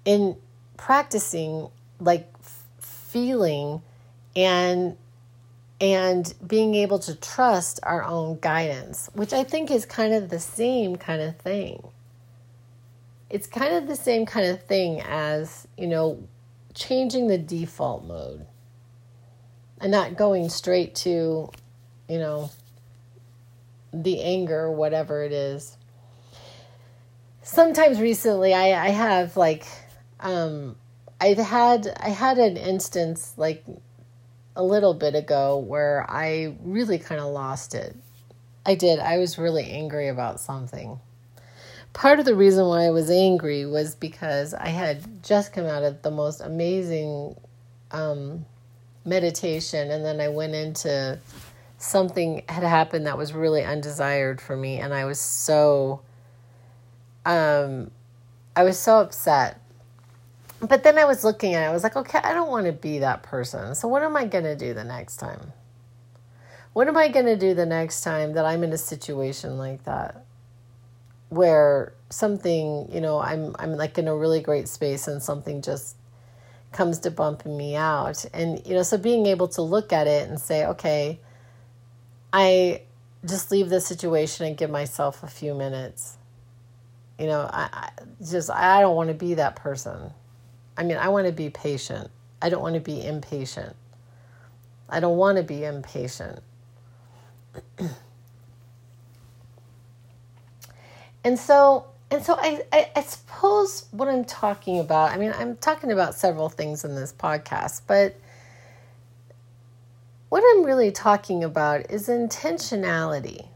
[0.04, 0.36] in
[0.76, 1.68] practicing
[2.00, 2.30] like
[2.80, 3.82] feeling
[4.36, 4.96] and
[5.80, 10.38] and being able to trust our own guidance, which I think is kind of the
[10.38, 11.88] same kind of thing.
[13.28, 16.22] It's kind of the same kind of thing as, you know,
[16.74, 18.46] changing the default mode
[19.80, 21.50] and not going straight to,
[22.08, 22.50] you know,
[23.92, 25.76] the anger, whatever it is.
[27.46, 29.66] Sometimes recently I, I have like
[30.18, 30.76] um
[31.20, 33.62] I've had I had an instance like
[34.56, 37.94] a little bit ago where I really kind of lost it.
[38.64, 38.98] I did.
[38.98, 40.98] I was really angry about something.
[41.92, 45.82] Part of the reason why I was angry was because I had just come out
[45.82, 47.36] of the most amazing
[47.90, 48.46] um,
[49.04, 51.18] meditation, and then I went into
[51.76, 56.00] something had happened that was really undesired for me and I was so
[57.24, 57.90] um
[58.56, 59.60] I was so upset.
[60.60, 62.72] But then I was looking at it, I was like, okay, I don't want to
[62.72, 63.74] be that person.
[63.74, 65.52] So what am I going to do the next time?
[66.72, 69.84] What am I going to do the next time that I'm in a situation like
[69.84, 70.24] that?
[71.28, 75.96] Where something, you know, I'm I'm like in a really great space and something just
[76.72, 78.24] comes to bumping me out.
[78.32, 81.20] And you know, so being able to look at it and say, okay,
[82.32, 82.82] I
[83.24, 86.16] just leave the situation and give myself a few minutes.
[87.18, 87.90] You know, I, I
[88.24, 90.10] just I don't want to be that person.
[90.76, 92.10] I mean, I want to be patient.
[92.42, 93.76] I don't want to be impatient.
[94.88, 96.42] I don't want to be impatient.
[101.24, 105.56] and so and so I, I, I suppose what I'm talking about, I mean, I'm
[105.56, 108.14] talking about several things in this podcast, but
[110.28, 113.48] what I'm really talking about is intentionality.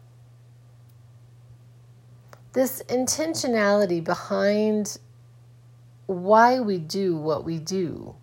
[2.53, 4.99] This intentionality behind
[6.07, 8.15] why we do what we do.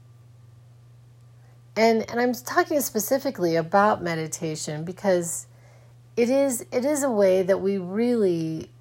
[1.76, 5.48] And and I'm talking specifically about meditation because
[6.18, 8.72] it is it is a way that we really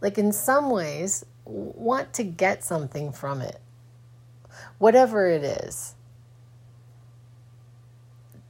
[0.00, 3.60] like in some ways want to get something from it.
[4.78, 5.94] Whatever it is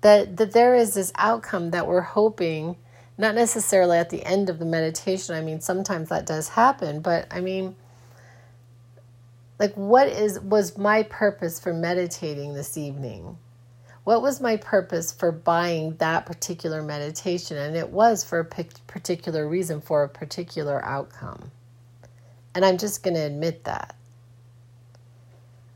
[0.04, 2.76] that that there is this outcome that we're hoping
[3.16, 5.34] not necessarily at the end of the meditation.
[5.34, 7.76] I mean sometimes that does happen but i mean
[9.58, 13.38] like what is was my purpose for meditating this evening?
[14.02, 17.56] What was my purpose for buying that particular meditation?
[17.56, 21.50] And it was for a particular reason for a particular outcome.
[22.54, 23.96] And i'm just going to admit that.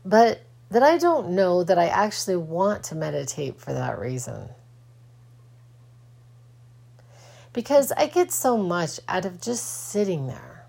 [0.05, 4.49] But that I don't know that I actually want to meditate for that reason.
[7.59, 10.65] Because I get so much out of just sitting there.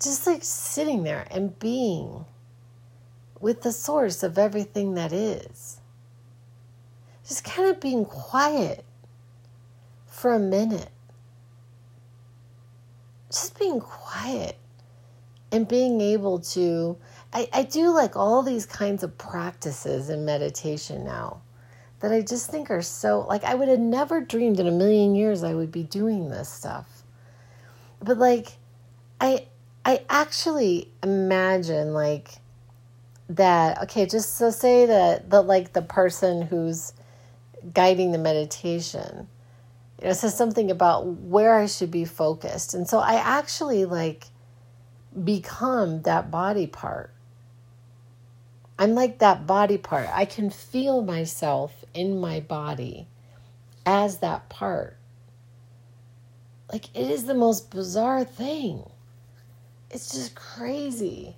[0.00, 2.24] Just like sitting there and being
[3.40, 5.80] with the source of everything that is.
[7.26, 8.84] Just kind of being quiet
[10.06, 10.90] for a minute.
[13.28, 14.56] Just being quiet
[15.50, 16.96] and being able to
[17.32, 21.40] I, I do like all these kinds of practices in meditation now
[22.06, 25.16] that I just think are so like I would have never dreamed in a million
[25.16, 27.02] years I would be doing this stuff.
[28.00, 28.52] But like
[29.20, 29.48] I
[29.84, 32.30] I actually imagine like
[33.28, 36.92] that okay just so say that the like the person who's
[37.74, 39.26] guiding the meditation
[40.00, 44.26] you know says something about where I should be focused and so I actually like
[45.24, 47.10] become that body part
[48.78, 50.08] I'm like that body part.
[50.12, 53.08] I can feel myself in my body
[53.84, 54.96] as that part.
[56.72, 58.90] Like, it is the most bizarre thing.
[59.90, 61.36] It's just crazy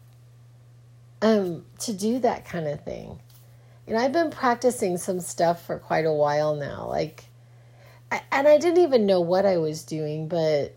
[1.21, 3.21] um, to do that kind of thing.
[3.87, 6.87] You know, I've been practicing some stuff for quite a while now.
[6.89, 7.25] Like,
[8.11, 10.75] I, and I didn't even know what I was doing, but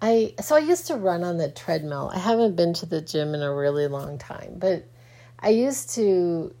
[0.00, 2.10] I, so I used to run on the treadmill.
[2.14, 4.86] I haven't been to the gym in a really long time, but
[5.40, 6.54] I used to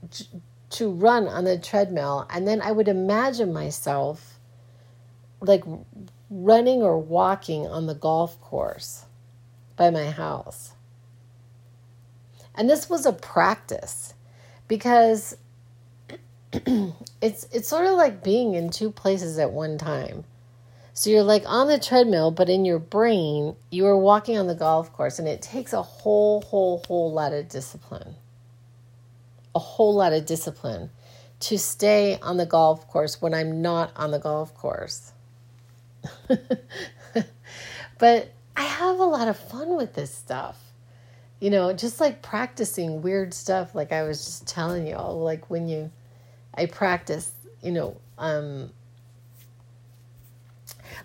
[0.74, 4.38] to run on the treadmill and then I would imagine myself
[5.40, 5.64] like
[6.30, 9.06] running or walking on the golf course
[9.76, 10.72] by my house.
[12.54, 14.14] And this was a practice
[14.68, 15.36] because
[16.52, 20.24] it's it's sort of like being in two places at one time.
[20.92, 24.54] So you're like on the treadmill, but in your brain, you are walking on the
[24.54, 28.14] golf course, and it takes a whole, whole, whole lot of discipline
[29.54, 30.90] a whole lot of discipline
[31.40, 35.12] to stay on the golf course when I'm not on the golf course.
[37.98, 40.58] but I have a lot of fun with this stuff.
[41.40, 45.50] You know, just like practicing weird stuff, like I was just telling you all, like
[45.50, 45.90] when you,
[46.54, 48.70] I practice, you know, um,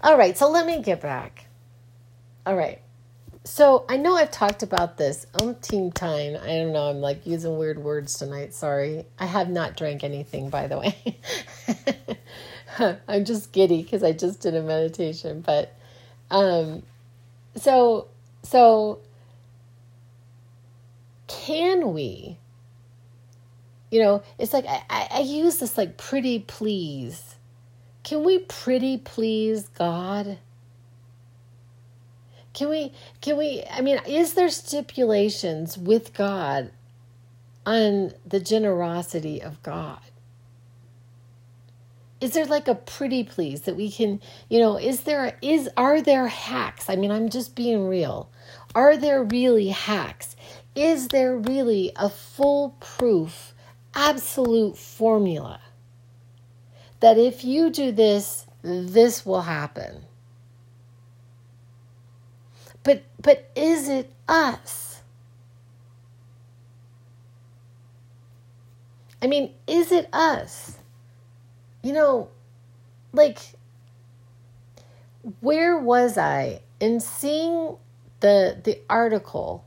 [0.01, 1.45] all right, so let me get back.
[2.45, 2.79] All right.
[3.49, 6.37] So I know I've talked about this umpteen time.
[6.39, 6.87] I don't know.
[6.87, 8.53] I'm like using weird words tonight.
[8.53, 9.07] Sorry.
[9.17, 11.17] I have not drank anything, by the way.
[13.07, 15.41] I'm just giddy because I just did a meditation.
[15.41, 15.75] But
[16.29, 16.83] um,
[17.55, 18.09] so
[18.43, 18.99] so
[21.27, 22.37] can we?
[23.89, 27.33] You know, it's like I, I use this like pretty please.
[28.03, 30.37] Can we pretty please God?
[32.53, 36.71] Can we, can we, I mean, is there stipulations with God
[37.65, 39.99] on the generosity of God?
[42.21, 44.19] is there like a pretty please that we can
[44.49, 46.89] you know is there is are there hacks?
[46.89, 48.29] I mean i'm just being real.
[48.75, 50.35] Are there really hacks?
[50.75, 53.53] Is there really a foolproof
[53.95, 55.59] absolute formula
[56.99, 60.05] that if you do this this will happen
[62.89, 65.01] but but is it us
[69.21, 70.79] i mean is it us
[71.81, 72.29] you know,
[73.13, 73.39] like,
[75.39, 77.77] where was I in seeing
[78.19, 79.65] the the article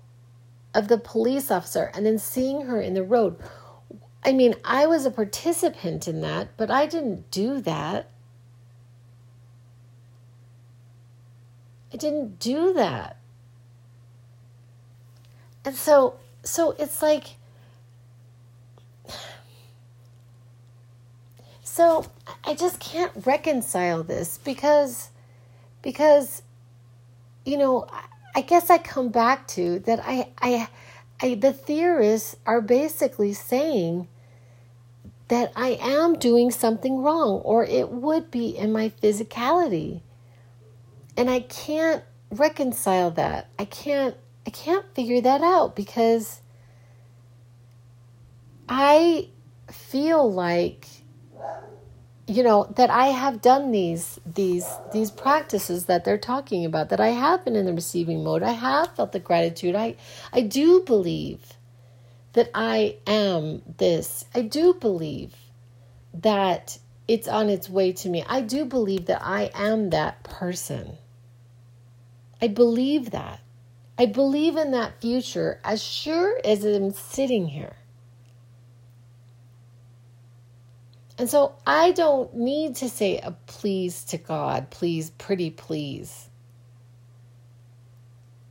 [0.74, 3.36] of the police officer and then seeing her in the road?
[4.24, 8.10] I mean, I was a participant in that, but I didn't do that.
[11.93, 13.16] I didn't do that.
[15.64, 17.36] And so so it's like
[21.72, 22.05] So
[22.45, 25.09] I just can't reconcile this because
[25.80, 26.43] because
[27.47, 27.86] you know,
[28.34, 30.68] I guess I come back to that I I
[31.20, 34.07] I the theorists are basically saying
[35.28, 40.03] that I am doing something wrong or it would be in my physicality.
[41.16, 43.48] And I can't reconcile that.
[43.58, 46.40] I can't I can't figure that out because
[48.68, 49.28] I
[49.70, 50.86] feel like
[52.26, 57.00] you know that I have done these these these practices that they're talking about that
[57.00, 58.42] I have been in the receiving mode.
[58.42, 59.74] I have felt the gratitude.
[59.74, 59.96] I
[60.32, 61.40] I do believe
[62.32, 64.24] that I am this.
[64.34, 65.34] I do believe
[66.14, 66.78] that
[67.12, 70.96] it's on its way to me I do believe that I am that person
[72.40, 73.40] I believe that
[73.98, 77.76] I believe in that future as sure as I'm sitting here
[81.18, 86.28] And so I don't need to say a please to God, please, pretty please.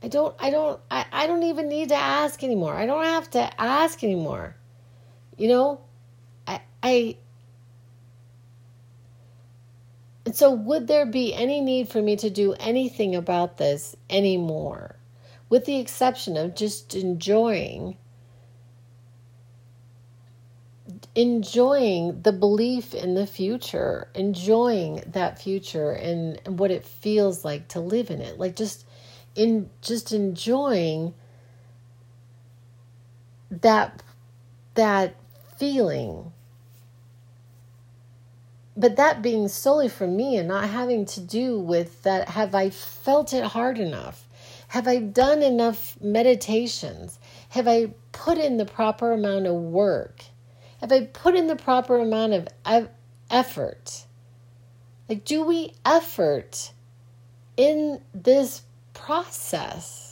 [0.02, 2.74] I don't I don't I, I don't even need to ask anymore.
[2.74, 4.56] I don't have to ask anymore.
[5.36, 5.80] You know?
[6.46, 7.16] I I
[10.32, 14.96] so would there be any need for me to do anything about this anymore?
[15.48, 17.96] With the exception of just enjoying
[21.14, 27.68] enjoying the belief in the future, enjoying that future and, and what it feels like
[27.68, 28.38] to live in it.
[28.38, 28.86] Like just
[29.34, 31.14] in just enjoying
[33.50, 34.02] that
[34.74, 35.16] that
[35.58, 36.32] feeling.
[38.76, 42.70] But that being solely for me and not having to do with that have I
[42.70, 44.26] felt it hard enough?
[44.68, 47.18] Have I done enough meditations?
[47.50, 50.24] Have I put in the proper amount of work?
[50.80, 52.88] Have I put in the proper amount of
[53.30, 54.06] effort?
[55.08, 56.72] Like, do we effort
[57.56, 58.62] in this
[58.94, 60.11] process?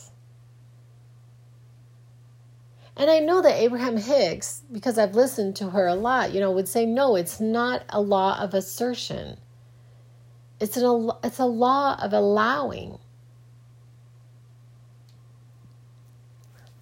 [3.01, 6.51] And I know that Abraham Hicks, because I've listened to her a lot, you know,
[6.51, 9.37] would say, no, it's not a law of assertion.
[10.59, 12.99] It's, an, it's a law of allowing.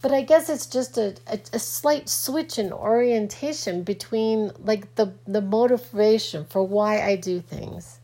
[0.01, 5.13] but I guess it's just a, a, a, slight switch in orientation between like the
[5.27, 7.99] the motivation for why I do things.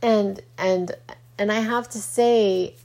[0.00, 0.92] And and
[1.38, 2.76] and I have to say,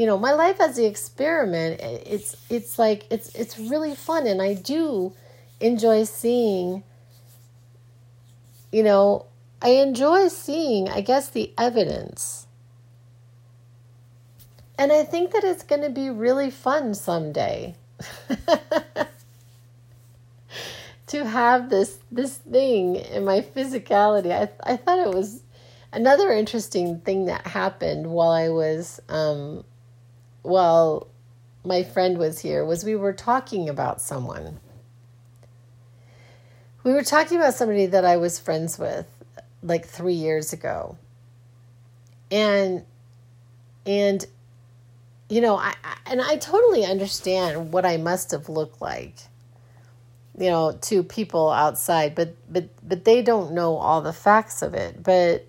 [0.00, 4.40] you know, my life as the experiment, it's it's like it's it's really fun and
[4.40, 5.12] I do
[5.60, 6.82] enjoy seeing
[8.72, 9.26] you know,
[9.60, 12.46] I enjoy seeing, I guess the evidence
[14.78, 17.74] and I think that it's going to be really fun someday.
[21.08, 24.32] to have this this thing in my physicality.
[24.32, 25.42] I I thought it was
[25.92, 29.64] another interesting thing that happened while I was um
[30.42, 31.08] while
[31.64, 34.60] my friend was here was we were talking about someone.
[36.82, 39.06] We were talking about somebody that I was friends with
[39.62, 40.96] like 3 years ago.
[42.30, 42.84] And
[43.84, 44.24] and
[45.28, 49.14] you know, I, I, and I totally understand what I must have looked like,
[50.36, 54.74] you know, to people outside, but but but they don't know all the facts of
[54.74, 55.02] it.
[55.02, 55.46] But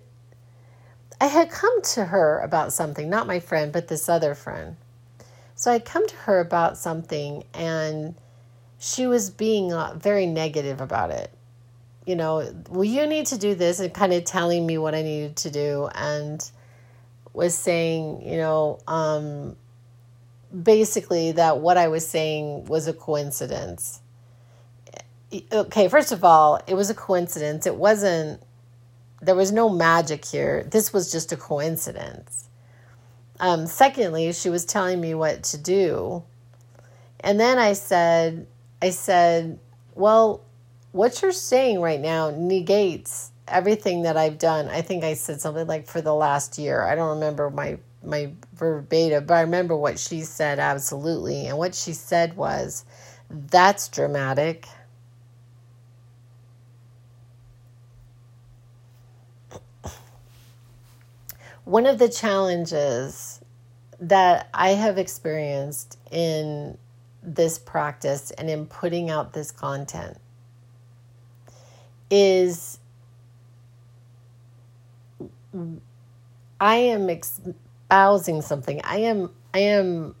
[1.20, 4.76] I had come to her about something, not my friend, but this other friend.
[5.62, 8.16] So I'd come to her about something, and
[8.80, 11.30] she was being uh, very negative about it.
[12.04, 15.02] You know, well, you need to do this, and kind of telling me what I
[15.02, 16.50] needed to do, and
[17.32, 19.54] was saying, you know, um,
[20.64, 24.00] basically that what I was saying was a coincidence.
[25.52, 27.68] okay, first of all, it was a coincidence.
[27.68, 28.42] It wasn't,
[29.20, 30.64] there was no magic here.
[30.64, 32.48] This was just a coincidence.
[33.40, 36.22] Um, secondly, she was telling me what to do.
[37.20, 38.46] And then I said,
[38.80, 39.58] I said,
[39.94, 40.42] well,
[40.92, 44.68] what you're saying right now negates everything that I've done.
[44.68, 46.82] I think I said something like for the last year.
[46.82, 51.46] I don't remember my my verbatim, but I remember what she said absolutely.
[51.46, 52.84] And what she said was,
[53.30, 54.66] that's dramatic.
[61.64, 63.40] One of the challenges
[64.00, 66.76] that I have experienced in
[67.22, 70.18] this practice and in putting out this content
[72.10, 72.80] is
[76.60, 78.80] I am espousing something.
[78.84, 80.16] I am I am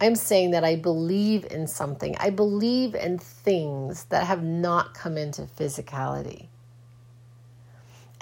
[0.00, 2.16] I'm saying that I believe in something.
[2.18, 6.48] I believe in things that have not come into physicality.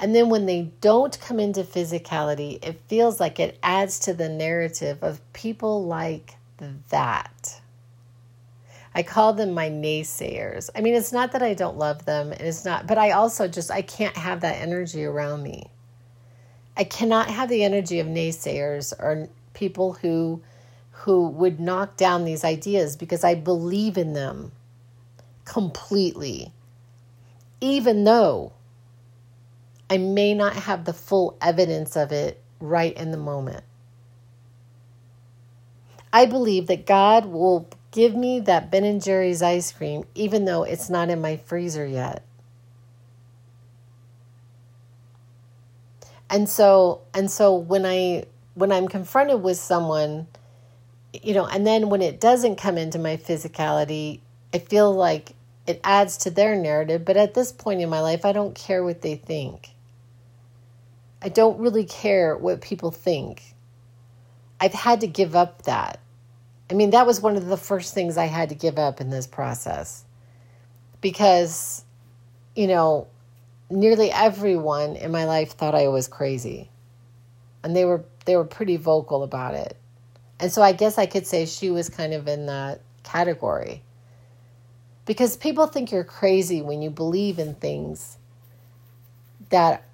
[0.05, 4.29] And then when they don't come into physicality, it feels like it adds to the
[4.29, 6.37] narrative of people like
[6.91, 7.63] that.
[8.95, 10.69] I call them my naysayers.
[10.77, 13.49] I mean, it's not that I don't love them, and it's not, but I also
[13.49, 15.71] just I can't have that energy around me.
[16.77, 20.43] I cannot have the energy of naysayers or people who
[20.91, 24.53] who would knock down these ideas because I believe in them
[25.47, 26.53] completely.
[27.63, 28.53] Even though
[29.91, 33.65] I may not have the full evidence of it right in the moment.
[36.13, 40.63] I believe that God will give me that Ben and Jerry's ice cream even though
[40.63, 42.25] it's not in my freezer yet.
[46.31, 48.25] And so and so when I
[48.55, 50.27] when I'm confronted with someone
[51.23, 54.21] you know, and then when it doesn't come into my physicality,
[54.53, 55.35] I feel like
[55.67, 58.85] it adds to their narrative, but at this point in my life I don't care
[58.85, 59.74] what they think.
[61.25, 63.43] I don't really care what people think.
[64.61, 65.99] I've had to give up that.
[66.71, 69.09] I mean, that was one of the first things I had to give up in
[69.09, 70.05] this process
[71.01, 71.83] because,
[72.55, 73.09] you know,
[73.71, 76.71] nearly everyone in my life thought I was crazy.
[77.63, 79.79] And they were they were pretty vocal about it.
[80.39, 83.83] And so I guess I could say she was kind of in that category.
[85.07, 88.19] Because people think you're crazy when you believe in things
[89.49, 89.85] that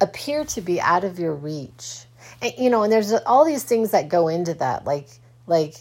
[0.00, 2.04] appear to be out of your reach.
[2.42, 5.08] And, you know, and there's all these things that go into that, like,
[5.46, 5.74] like,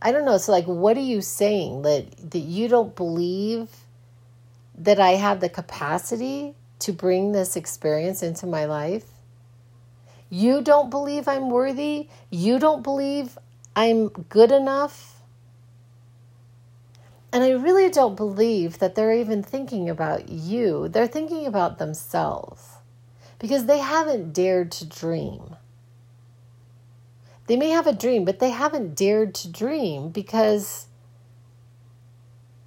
[0.00, 0.38] I don't know.
[0.38, 3.68] So, like, what are you saying that that you don't believe
[4.76, 9.06] that I have the capacity to bring this experience into my life?
[10.28, 12.08] You don't believe I'm worthy?
[12.30, 13.38] You don't believe
[13.74, 15.22] I'm good enough?
[17.32, 20.88] And I really don't believe that they're even thinking about you.
[20.88, 22.73] They're thinking about themselves
[23.44, 25.54] because they haven't dared to dream.
[27.46, 30.86] They may have a dream, but they haven't dared to dream because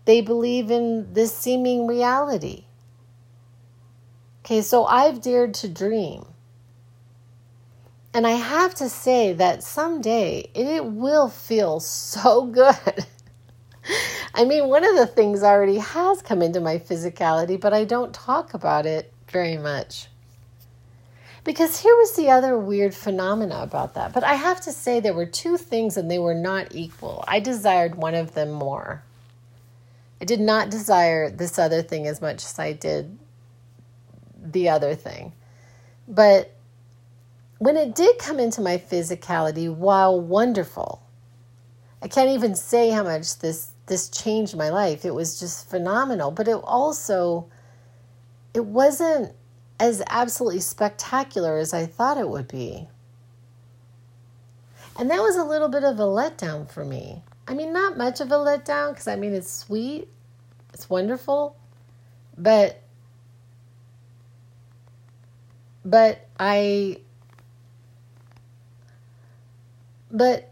[0.06, 2.66] they believe in this seeming reality.
[4.46, 6.28] Okay, so I've dared to dream.
[8.14, 13.08] And I have to say that someday it will feel so good.
[14.36, 18.14] I mean, one of the things already has come into my physicality, but I don't
[18.14, 20.10] talk about it very much.
[21.48, 24.12] Because here was the other weird phenomena about that.
[24.12, 27.24] But I have to say, there were two things and they were not equal.
[27.26, 29.02] I desired one of them more.
[30.20, 33.18] I did not desire this other thing as much as I did
[34.38, 35.32] the other thing.
[36.06, 36.54] But
[37.60, 41.02] when it did come into my physicality, while wonderful,
[42.02, 45.06] I can't even say how much this this changed my life.
[45.06, 47.48] It was just phenomenal, but it also
[48.54, 49.34] it wasn't
[49.80, 52.88] as absolutely spectacular as I thought it would be.
[54.98, 57.22] And that was a little bit of a letdown for me.
[57.48, 60.08] I mean, not much of a letdown because I mean, it's sweet,
[60.74, 61.56] it's wonderful,
[62.38, 62.82] but
[65.86, 67.00] but I
[70.12, 70.52] but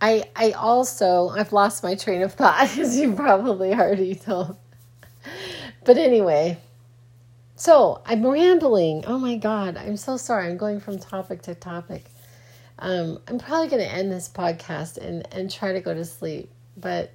[0.00, 4.56] I I also I've lost my train of thought as you probably already told.
[5.84, 6.58] But anyway,
[7.62, 9.04] so I'm rambling.
[9.06, 9.76] Oh my God.
[9.76, 10.48] I'm so sorry.
[10.48, 12.06] I'm going from topic to topic.
[12.80, 16.50] Um, I'm probably going to end this podcast and, and try to go to sleep.
[16.76, 17.12] But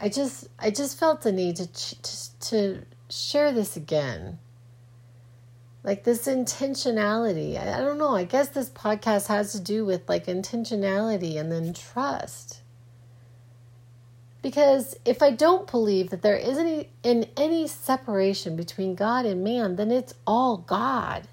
[0.00, 4.38] I just I just felt the need to, to, to share this again.
[5.84, 7.60] Like this intentionality.
[7.60, 8.16] I, I don't know.
[8.16, 12.62] I guess this podcast has to do with like intentionality and then trust.
[14.42, 19.44] Because if I don't believe that there is any in any separation between God and
[19.44, 21.28] man, then it's all God.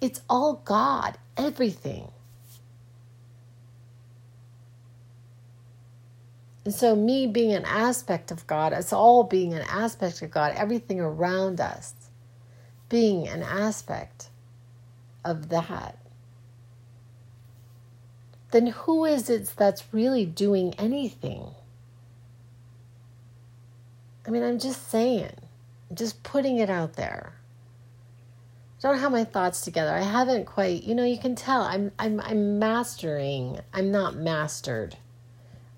[0.00, 2.12] It's all God, everything.
[6.64, 10.52] And so, me being an aspect of God, us all being an aspect of God,
[10.54, 11.94] everything around us
[12.88, 14.28] being an aspect
[15.24, 15.98] of that
[18.50, 21.50] then who is it that's really doing anything?
[24.26, 25.32] I mean, I'm just saying,
[25.90, 27.34] I'm just putting it out there.
[28.78, 29.90] I don't have my thoughts together.
[29.90, 33.58] I haven't quite, you know, you can tell I'm I'm I'm mastering.
[33.74, 34.96] I'm not mastered.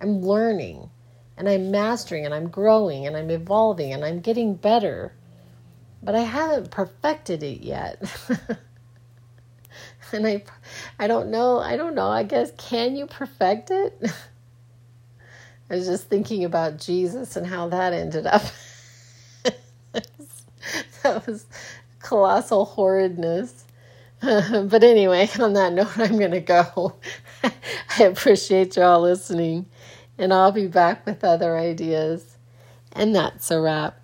[0.01, 0.91] I'm learning
[1.37, 5.13] and I'm mastering and I'm growing and I'm evolving and I'm getting better.
[6.03, 8.03] But I haven't perfected it yet.
[10.13, 10.43] and I
[10.99, 11.59] I don't know.
[11.59, 12.09] I don't know.
[12.09, 14.01] I guess can you perfect it?
[15.71, 18.43] I was just thinking about Jesus and how that ended up.
[21.03, 21.47] that was
[22.01, 23.65] colossal horridness.
[24.21, 26.97] but anyway, on that note, I'm going to go.
[27.45, 29.67] I appreciate y'all listening,
[30.19, 32.37] and I'll be back with other ideas.
[32.93, 34.00] And that's a wrap.